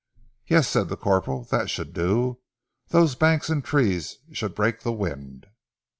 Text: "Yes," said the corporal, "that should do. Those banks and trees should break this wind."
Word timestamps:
"Yes," 0.47 0.67
said 0.67 0.89
the 0.89 0.97
corporal, 0.97 1.43
"that 1.51 1.69
should 1.69 1.93
do. 1.93 2.39
Those 2.87 3.13
banks 3.13 3.49
and 3.51 3.63
trees 3.63 4.17
should 4.31 4.55
break 4.55 4.79
this 4.81 4.93
wind." 4.95 5.45